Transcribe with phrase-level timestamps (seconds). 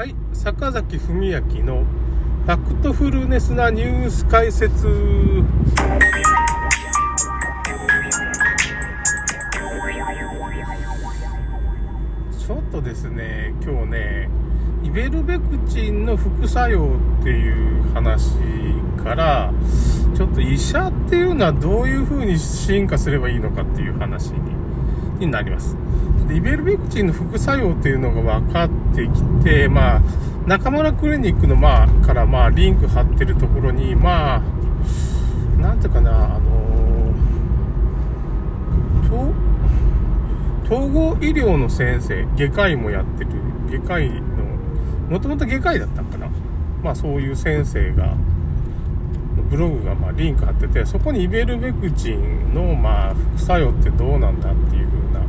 [0.00, 1.84] はい、坂崎文明の
[2.46, 4.86] ファクトフルネスなニュース解説。
[12.38, 14.30] ちょっとですね、今日ね、
[14.82, 18.30] イベルベクチンの副作用っていう話
[19.04, 19.52] から、
[20.16, 24.32] ちょっと医者っていうのはどういう風に進化すればいいのかっていう話
[25.18, 25.76] になります。
[26.30, 30.02] でイベルベクチンの副作用っていうのが分かってきて、まあ、
[30.46, 34.40] 中村クリニックの、まあ、から、まあ、リンク貼ってるところに、まあ、
[35.60, 37.14] なんていうかな、あの
[39.08, 43.30] と統合医療の先生、外科医もやってる、
[43.68, 44.20] 外科医の、
[45.10, 46.28] もともと外科医だったのかな。
[46.84, 48.14] まあ、そういう先生が、
[49.50, 55.20] ブログがまリンク貼ってて、そこにイベルベクチンのまあ副作用ってどうなんだっていう風な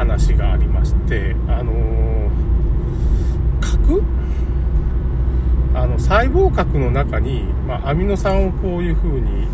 [0.00, 2.30] 話がありまして、あのー
[3.60, 4.02] 核？
[5.74, 9.46] あの細胞核の中に、まあ、アミノ酸をこういう風に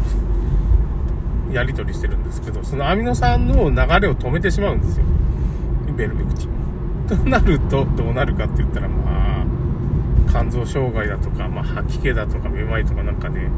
[1.52, 5.04] やり取りしてるんですけど、そのアミノ酸の流れを止めてしまうんですよ。
[5.96, 6.50] ベルベクチン。
[7.08, 9.46] となると、どうなるかって言ったら、まあ、
[10.28, 13.50] 肝臓障害だとか、まあ、吐き気だとか、めまいとかなんかね、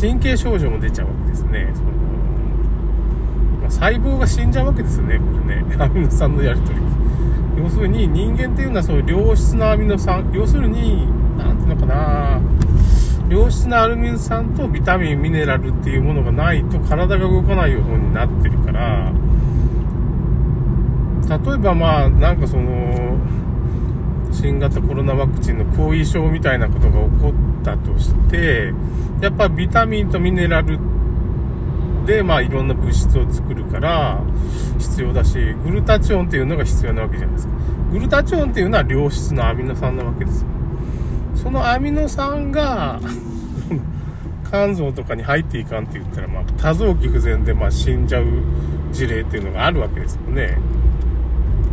[0.00, 1.70] 神経症状も出ちゃうわけですね。
[1.74, 1.90] その
[3.64, 5.64] まあ、細胞が死んじゃうわけですよね、これね。
[5.82, 6.82] アミノ酸のやり取り。
[7.56, 12.40] 要するに、人間っていうのはそう良質なアミノ酸、要するに、なんていうのかな
[13.30, 19.10] 良質なアルミン酸とビタミン、ミネラルっていうものがないと体が動かないようになってるから、
[21.26, 23.16] 例えばまあ、なんかその、
[24.30, 28.74] 新型コロナワクチンの後遺症みたいなことが起こったとして、
[29.22, 30.93] やっぱビタミンとミネラルって
[32.04, 34.22] で、まあいろんな物質を作るから
[34.78, 37.54] 必要だし、グルタチオンっていうのが必要なわけじゃないですか。
[37.92, 40.48] グルタチオンっていうのは良質なアミノ酸なわけですよ。
[41.34, 43.00] そのアミノ酸が
[44.50, 48.24] 肝臓とかに入っていかんって言ったら、まあ多臓器不全でまあ死んじゃう
[48.92, 50.58] 事例っていうのがあるわけですよね。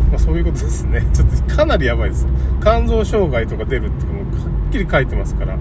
[0.10, 1.06] まあそういうことですね。
[1.14, 2.28] ちょっとかなりやばいです。
[2.62, 5.58] 肝臓障害とか出るってもうはっきり書いてますから。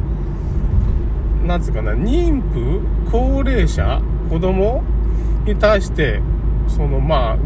[1.46, 2.80] なんつうかな、妊婦、
[3.10, 4.82] 高齢者、子供
[5.44, 6.22] に対して、
[6.68, 7.38] そのまあ、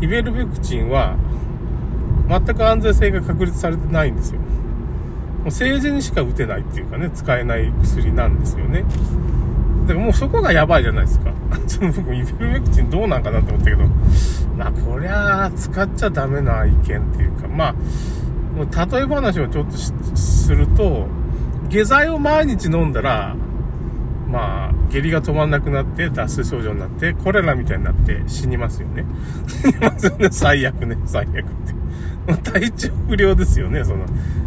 [0.00, 1.16] イベルベクチンは
[2.28, 4.40] 全く安全性が確立されてないんですよ。
[4.40, 8.84] もう政治にしか打てないっていうかね、使えない薬なんですよね。
[9.82, 11.32] だからもうそこがやばいじゃないですか。
[11.68, 13.84] ちょっと僕、イベルメクチンどうなんかなって思ったけど、
[14.56, 17.72] まあ、こりゃあ、使っちゃダメな意見っていうか、まあ、
[18.56, 21.06] もう例え話をちょっとすると、
[21.68, 23.36] 下剤を毎日飲んだら、
[24.30, 29.04] まあ、下痢が止まんなくなって、脱水症状になって、コレラみたいになって死にますよね。
[29.48, 31.42] 死にますよね、最悪ね、最悪っ
[32.32, 32.50] て。
[32.50, 34.06] 体調不良ですよね、その、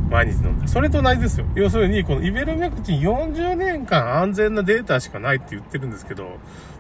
[0.10, 0.68] 毎日飲んで。
[0.68, 1.46] それと同じですよ。
[1.56, 6.38] 要するに、このイベルメクチン40年間安全なデータしかないって言ってるんですけど、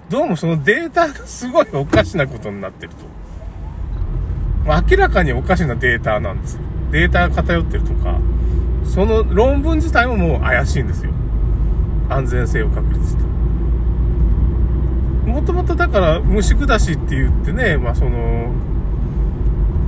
[0.09, 3.05] どうもそのデータがすごいおかしなことになってると。
[4.65, 6.61] 明らかにおかしなデータなんですよ。
[6.91, 8.19] データが偏ってるとか、
[8.85, 11.11] その論文自体ももう怪しいんですよ。
[12.09, 13.36] 安全性を確立して。
[15.27, 18.53] もともとだから虫下しって言ってね、まあその、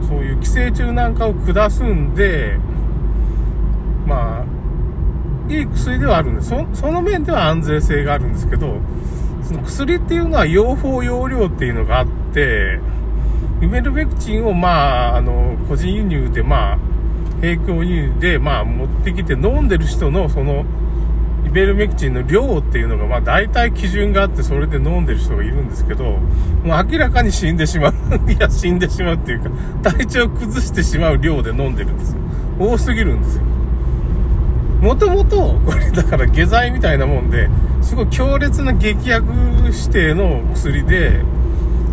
[0.07, 2.57] そういう寄生虫なんかを下すんで、
[4.05, 6.49] まあ、いい薬ではあるんです。
[6.49, 8.79] そその面では安全性があるんですけど、
[9.43, 12.79] その薬っていうのは用法用量っていうのがあって、
[13.61, 16.77] イメルベクチンをまあ、あの、個人輸入でまあ、
[17.41, 20.65] 並行輸入でまあ持ってきて飲んでる人のその、
[21.45, 26.19] イベルメクチンの量っていうのがまあ大体基準があってそれで飲んでる人がいるんですけど、も
[26.79, 27.93] う明らかに死んでしまう。
[28.31, 29.49] いや、死んでしまうっていうか、
[29.91, 32.19] 体調を崩してしまう量で飲んでるんですよ。
[32.59, 33.43] 多すぎるんですよ。
[34.81, 37.49] もともと、これだから下剤みたいなもんで、
[37.81, 39.25] すごい強烈な劇薬
[39.65, 41.21] 指定の薬で、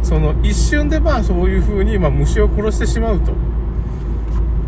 [0.03, 3.33] その一瞬でまあそういう風にまあ虫を殺してしまうと。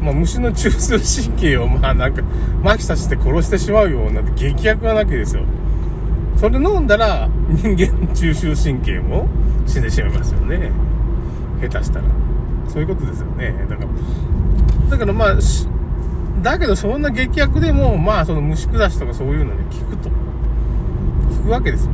[0.00, 2.22] まあ虫の中枢神経をまあなんか
[2.62, 5.42] 麻痺させて殺してしまうような劇薬なわけですよ。
[6.36, 9.28] それ飲んだら人間の中枢神経も
[9.66, 10.70] 死んでしまいますよね。
[11.60, 12.04] 下手したら。
[12.68, 13.54] そういうことですよね。
[13.68, 15.36] だから、だからまあ、
[16.42, 20.10] だけどそんな劇薬でも、まあその虫下しとかそういうのに効くと。
[20.10, 20.14] 効
[21.44, 21.90] くわけですよ。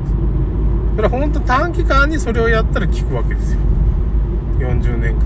[0.97, 3.61] それは本当短期間にそれをやったら効くわけですよ。
[4.59, 5.23] 40年間、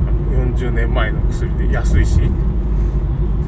[0.54, 2.20] 40年前の薬で安いし。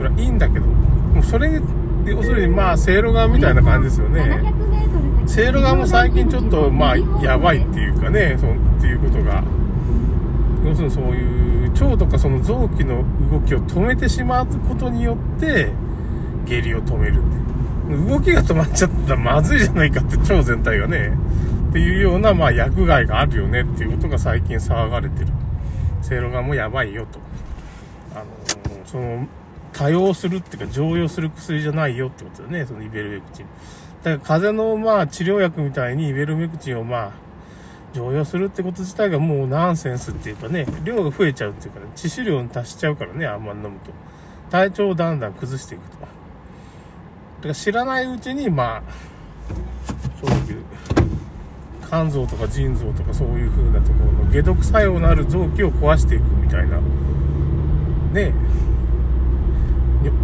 [0.01, 1.61] それはいいんだけど、もうそれに、
[2.07, 4.55] 要するにまあ、せいろがんみたいな感じですよね。
[5.27, 9.45] せいろがんも最近ちょっとまあ、やばいっていうかね、そうっていうことが。
[10.65, 15.71] 要するにそういう腸とかその臓器の動きを止めてしまうことによって
[16.47, 21.13] 下痢を止めるって動きが止まっちゃったらまずいじゃないかって腸全体がね
[21.71, 25.29] っていうようなまあ薬害があるよねっていうことが最近騒がれてる。
[26.03, 27.19] せいろがもやばいよと。
[28.15, 28.27] あの
[28.85, 29.27] その
[29.81, 33.47] 多用するっていうか常用する薬じゃないよってことだよねそのイベルメクチン
[34.03, 37.13] だから風邪のまあ治療薬みたいにイベルメクチンをまあ
[37.95, 43.91] 常用するってこと自体がもうナンセンスっていうかね、量が増えちゃうっていうかね、致死量に達しちゃうからね、あんまり飲むと。
[44.51, 46.01] 体調をだんだん崩していくと。
[46.01, 48.83] だから知らないうちに、まあ、
[50.25, 50.63] そういう、
[51.89, 56.79] 肝臓とか腎臓とかそういう風なところの解毒作用のある臓器を壊していくみたいな、
[58.13, 58.33] ね、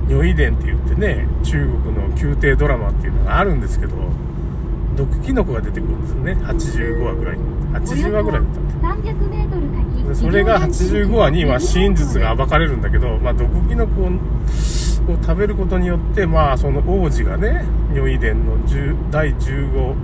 [0.08, 3.96] 如意伝って言ってね、中国の宮廷ドラマっていうのがあるんですけど、
[4.96, 7.56] 毒キノコが出てくるんですよね、85話ぐらいに。
[7.74, 8.60] 80話ぐらいだった
[10.08, 14.10] でそれが85話に、まあ、真実が暴かれるんだけど、まあ、毒キノコを
[15.20, 19.94] 食べることによって、まあ、その王子がね、如意伝の10第15、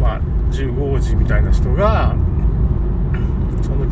[0.00, 0.20] まあ、
[0.50, 2.16] 15王子みたいな人が、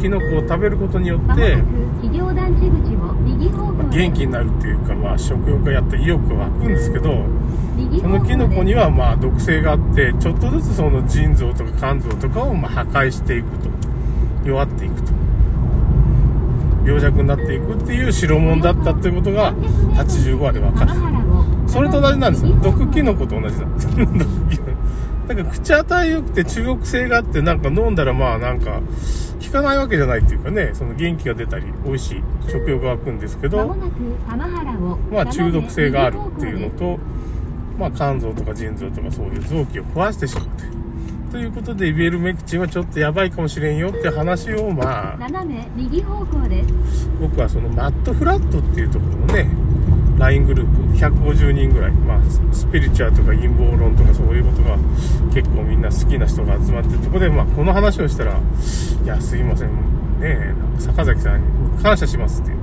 [0.01, 1.37] キノコを食べることによって、まあ、
[3.89, 7.27] 元気になるっていうか、まあ、食欲がやった意欲が湧くんですけど、
[8.01, 13.71] そのキノコにはまあ毒性があってちょっとずつその腎臓とか肝臓とかをま破壊していくと。
[14.45, 15.13] 弱っていくと。
[16.85, 20.93] 病弱になっていくっていう代物だったっていうことが85話で分かる。
[21.67, 22.47] それと同じなんです。
[22.47, 23.89] よ毒キノコと同じなんです
[25.35, 28.81] だから口当たり良くて中国性があってなんか飲んだらまあなんか
[29.45, 33.59] 効かないわけじゃないっていうかねその元気が出たり美味しい食欲が湧くんですけど
[35.11, 36.99] まあ中毒性があるっていうのと
[37.81, 40.65] まあ、肝臓とか腎臓とかそういう臓器を壊してしまって。
[41.33, 45.17] ということで、イベルメクチンはちょっとやばいかもしれんよって話を、まあ、
[47.19, 49.49] 僕はそのマットフラットっていうところのね、
[50.21, 52.21] LINE グループ、150人ぐらい、まあ、
[52.53, 54.77] スピリチュアルとか陰謀論とかそういうことが
[55.33, 58.39] 結構みんな好きな人が集まってるとこで、まあ、この話をしたら、
[59.03, 59.71] いや、すいません、
[60.21, 61.41] ねなんか坂崎さん
[61.77, 62.59] に感謝しますっていう。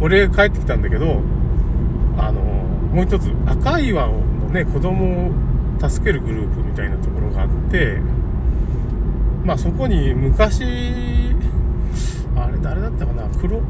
[0.00, 1.20] 俺帰ってきたんだけど、
[2.16, 4.20] あの、もう一つ、赤い岩を
[4.50, 5.32] ね、子供を
[5.88, 7.98] 助けるグループみたいなところがあって、
[9.44, 10.64] まあそこに昔、
[12.36, 13.60] あれ誰だったかな、黒、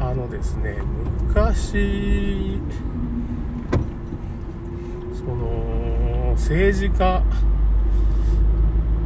[0.00, 0.78] あのですね、
[1.28, 2.58] 昔、
[5.14, 7.22] その、政治家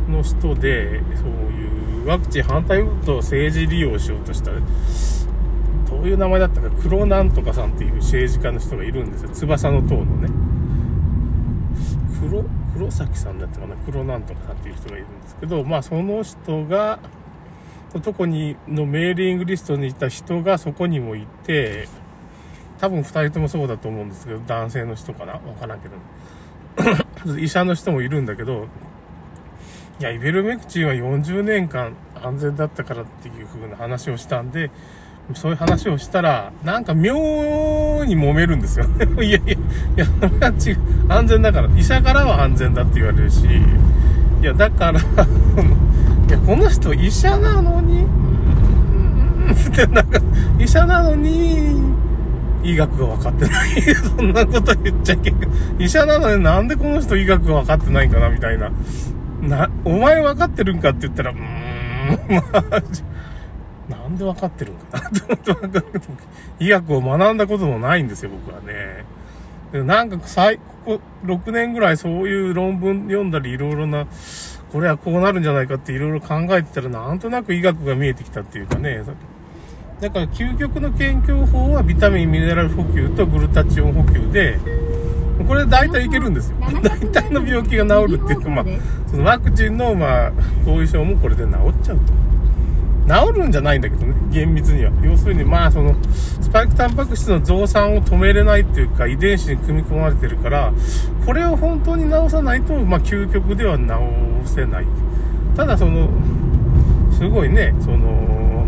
[0.09, 9.31] の人で、そういうワクチン反対運動を政治利用しようとしたどういう名前だったか、黒なんとかさんっていう政治家の人がいるんですよ。
[9.31, 10.29] 翼の塔のね。
[12.21, 12.45] 黒、
[12.75, 17.01] 黒崎さんだったかな黒なんとかさんっていう人がいるんですけど、まあその人が、
[18.01, 21.89] とこにのメーリングリストにいた人がそこにもいて、
[22.81, 25.35] 多分2人ともそうだと思うんですけど、男性の人かな？
[25.35, 25.95] わからんけど。
[27.39, 28.67] 医者の人もいるんだけど、
[30.01, 34.71] いや、イベルメクチンは40年間安全だったからっていう風な話をしたんで、
[35.35, 37.15] そういう話をしたら、なんか妙
[38.05, 38.87] に揉めるんですよ。
[39.23, 39.57] いやいや、い
[39.97, 40.79] や、それは違う。
[41.09, 41.69] 安全だから。
[41.77, 45.01] 医者からは安全だって言われるし、いや、だから
[46.29, 48.05] いや、この人医者なのに、
[49.53, 50.21] ってなんか、
[50.59, 51.83] 医者なのに、
[52.63, 53.95] 医学が分かってない。
[53.95, 55.37] そんなこと言っちゃいけん。
[55.79, 58.71] 医者なのになんでこの人医学が分かってないんかなみたいな。
[59.43, 61.41] な、お前分かってるんかって言ったら、うーん、
[62.37, 62.83] まあ、
[63.89, 65.83] なんで分かってるんかなと思って
[66.59, 69.05] 医学を学んだこともないんですよ、僕はね。
[69.85, 74.07] なんか最、ここ6年ぐらいそういう論文読んだりいろいろな、
[74.75, 79.05] これはこうなるんじゃないかっていろいろ考えてたらなんとなく医学が見えてきたっていうかね。
[80.01, 84.59] だから究極の研究法はビタミン、ミネラル補給とグルタチオン補給で、
[85.47, 86.57] これで大体いけるんですよ。
[86.83, 88.65] 大体の病気が治るっていうか、まあ、
[89.09, 90.33] そのワクチンの、まあ、
[90.67, 92.34] 後遺症もこれで治っちゃうと。
[93.07, 94.91] 治るんじゃないんだけどね、厳密には。
[95.03, 95.95] 要するに、まあ、その、
[96.41, 100.73] スパイクタンパク質の増産を止めれないっていうか、遺伝子に組み込まれてるから、
[101.27, 103.85] これを本当に治さないと、まあ、究極では治
[104.47, 104.87] せない。
[105.57, 106.09] ただ、その、
[107.13, 108.67] すごいね、その、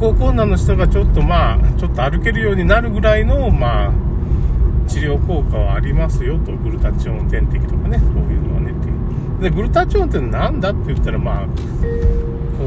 [0.00, 3.92] 歩行困難の人がちょっとまあ、ちょっと歩けるようになるぐらいの、まあ、
[4.88, 8.90] 治療効果はありますよと、グルタチオン点滴とかね、そういうのはねってい
[9.40, 9.42] う。
[9.42, 11.46] で、グルタチオンって何だって言ったら、まあ、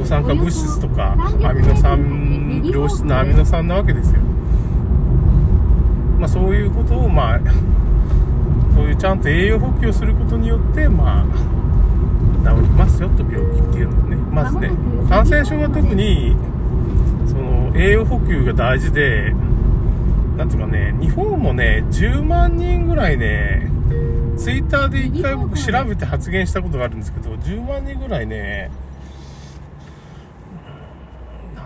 [0.03, 4.19] 抗酸化物質とかアミノ酸良質なアミノ酸なわけですよ。
[6.19, 7.39] まあそういうことをまあ
[8.75, 11.25] そういうちゃんと栄養補給をすることによってまあ
[12.43, 14.15] 治りますよと病気っていうのはね。
[14.33, 14.71] まずね、
[15.07, 16.35] 感染症は特に、
[17.27, 19.33] その、栄養補給が大事で、
[20.35, 23.71] なんていうかね、日本もね、10万人ぐらいね、
[24.35, 28.69] ツイッターで一回僕調べて発言したことがあるんですけど、10万人ぐらいね、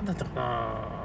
[0.07, 0.97] だったかな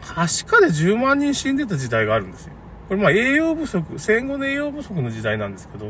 [0.00, 2.52] はしかで10万人死んでた時代があるんですよ。
[2.88, 5.86] これまあ栄養不足、戦後の栄養不足の時代なんですけど、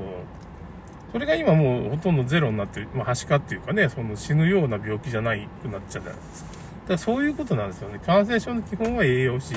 [1.11, 6.51] それが今もうほとんどゼロになってる、まあ、はしかっていうかね、その死ぬような病気じゃないくなっちゃうじゃないですか。
[6.51, 7.99] だからそういうことなんですよね。
[8.05, 9.55] 感染症の基本は栄養士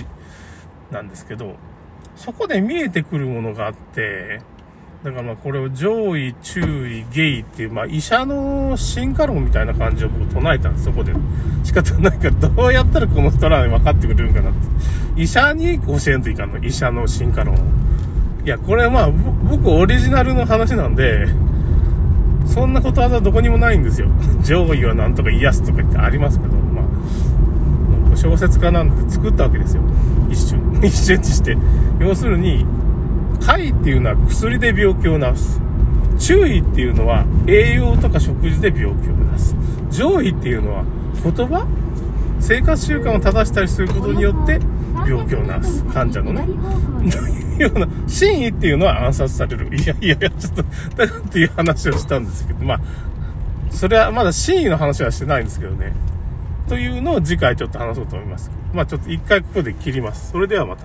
[0.91, 1.55] なんですけど、
[2.15, 4.41] そこで見えてくるものがあって、
[5.07, 11.13] だからまあこれを上位、中位、下位っていう、まあ医者の進化論みたいな感じを僕唱えたんです、そこで。
[11.63, 14.53] 仕方ないから、どうやったらこの人ら分かってくれるんかなっ
[15.15, 15.21] て。
[15.21, 17.57] 医者に教えんといかんの、医者の進化論を。
[18.43, 21.29] いや、これはまあ、僕オリジナルの話なんで、
[22.45, 24.09] そんなことわざどこにもないんですよ。
[24.43, 26.81] 上位はなんとか癒すとか言ってありますけど、ま
[28.11, 29.83] あ、小説家なんで作ったわけですよ。
[30.29, 30.59] 一瞬。
[30.83, 31.57] 一瞬にして。
[32.01, 32.65] 要するに、
[33.39, 35.61] 解っていうのは薬で病気を治す。
[36.19, 38.93] 注意っていうのは栄養とか食事で病気を
[39.37, 39.55] 治す。
[39.91, 40.83] 上位っていうのは
[41.23, 41.67] 言葉？
[42.39, 44.59] 生活習慣を正したりすることによって
[45.07, 45.83] 病気を治す。
[45.85, 46.45] 患者のね。
[47.11, 49.75] というような、真意っていうのは暗殺される。
[49.75, 50.63] いやいやいや、ちょっと、
[50.95, 52.79] だっていう話をしたんですけど、まあ、
[53.71, 55.93] それはまだ真意の話はしてないんですけどね。
[56.67, 58.51] というのを次回ちょっと話そうと思います。
[58.73, 60.31] まあちょっと一回ここで切ります。
[60.31, 60.83] それではまた。